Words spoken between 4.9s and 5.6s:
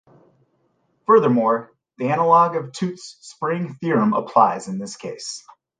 case.